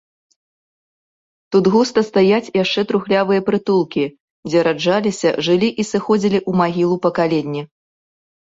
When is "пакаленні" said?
7.09-7.61